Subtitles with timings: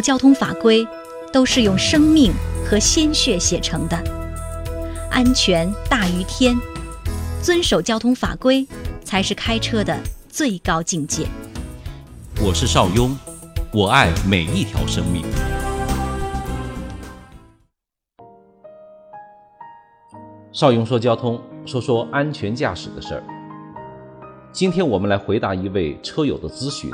[0.00, 0.86] 交通法规
[1.32, 2.32] 都是用生命
[2.64, 3.96] 和鲜血写成的，
[5.10, 6.58] 安全大于天，
[7.42, 8.66] 遵守交通法规
[9.04, 9.98] 才是开车的
[10.28, 11.26] 最高境界。
[12.40, 13.16] 我是邵雍，
[13.72, 15.24] 我爱每一条生命。
[20.52, 23.22] 邵雍说交通，说说安全驾驶的事儿。
[24.52, 26.90] 今天我们来回答一位车友的咨询，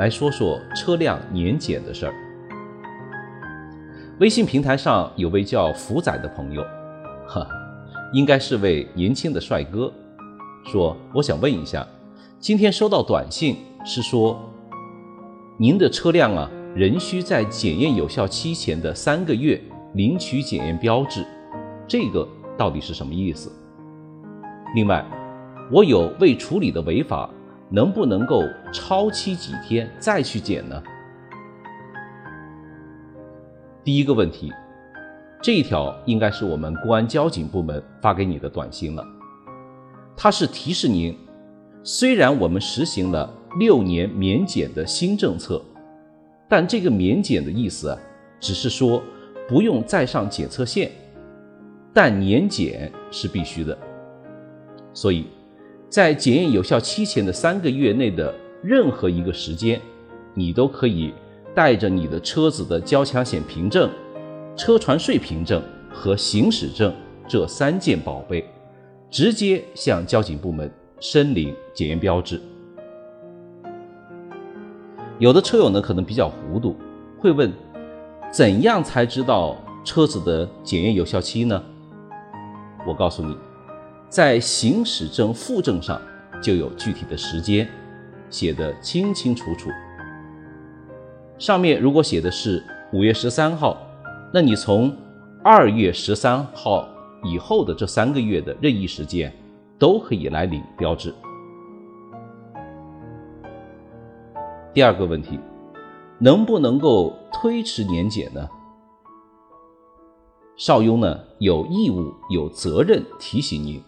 [0.00, 2.27] 来说说车辆年检的事儿。
[4.20, 6.60] 微信平台上有位叫福仔的朋友，
[7.24, 7.46] 哈，
[8.12, 9.92] 应该是位年轻的帅哥，
[10.64, 11.86] 说我想问一下，
[12.40, 14.36] 今天收到短信是说，
[15.56, 19.60] 您的车辆啊仍需在检验有效期前的三个月
[19.94, 21.24] 领取检验标志，
[21.86, 23.52] 这个到底是什么意思？
[24.74, 25.06] 另外，
[25.70, 27.30] 我有未处理的违法，
[27.70, 28.42] 能不能够
[28.72, 30.82] 超期几天再去检呢？
[33.88, 34.52] 第一个问题，
[35.40, 39.02] 这一条应该是我们公安交警部门发给你的短信了。
[40.14, 41.16] 它是提示您，
[41.82, 45.64] 虽然我们实行了六年免检的新政策，
[46.50, 47.96] 但这个免检的意思，
[48.38, 49.02] 只是说
[49.48, 50.92] 不用再上检测线，
[51.94, 53.74] 但年检是必须的。
[54.92, 55.24] 所以，
[55.88, 59.80] 在检验有效期前的三个月内的任何一个时间，
[60.34, 61.14] 你都可以。
[61.58, 63.90] 带着你的车子的交强险凭证、
[64.56, 65.60] 车船税凭证
[65.92, 66.94] 和行驶证
[67.26, 68.48] 这三件宝贝，
[69.10, 72.40] 直接向交警部门申领检验标志。
[75.18, 76.76] 有的车友呢可能比较糊涂，
[77.18, 77.52] 会问：
[78.30, 81.60] 怎样才知道车子的检验有效期呢？
[82.86, 83.36] 我告诉你，
[84.08, 86.00] 在行驶证附证上
[86.40, 87.68] 就有具体的时间，
[88.30, 89.68] 写的清清楚楚。
[91.38, 93.76] 上面如果写的是五月十三号，
[94.32, 94.94] 那你从
[95.44, 96.88] 二月十三号
[97.22, 99.32] 以后的这三个月的任意时间，
[99.78, 101.14] 都可以来领标志。
[104.74, 105.38] 第二个问题，
[106.18, 108.48] 能不能够推迟年检呢？
[110.56, 113.80] 邵雍呢有义务有责任提醒您，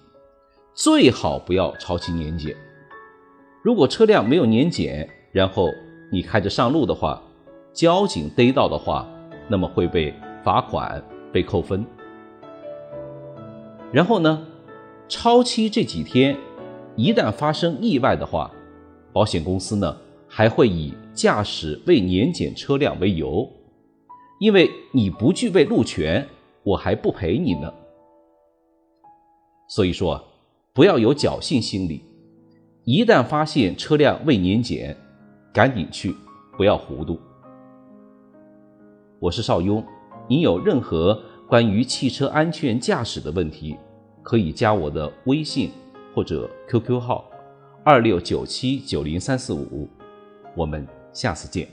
[0.72, 2.56] 最好不要超期年检。
[3.62, 5.68] 如果车辆没有年检，然后
[6.12, 7.20] 你开着上路的话，
[7.72, 9.08] 交警逮到的话，
[9.48, 11.84] 那么会被罚款、被扣分。
[13.92, 14.46] 然后呢，
[15.08, 16.36] 超期这几天，
[16.96, 18.50] 一旦发生意外的话，
[19.12, 19.96] 保险公司呢
[20.28, 23.48] 还会以驾驶未年检车辆为由，
[24.40, 26.26] 因为你不具备路权，
[26.62, 27.72] 我还不赔你呢。
[29.68, 30.22] 所以说，
[30.72, 32.04] 不要有侥幸心理，
[32.84, 34.96] 一旦发现车辆未年检，
[35.52, 36.14] 赶紧去，
[36.56, 37.18] 不要糊涂。
[39.20, 39.84] 我是邵雍，
[40.26, 43.76] 您有任何关于汽车安全驾驶的问题，
[44.22, 45.70] 可以加我的微信
[46.14, 47.30] 或者 QQ 号
[47.84, 49.86] 二六九七九零三四五，
[50.56, 51.68] 我们下次见。